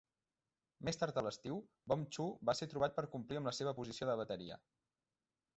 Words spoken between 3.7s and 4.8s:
posició de bateria.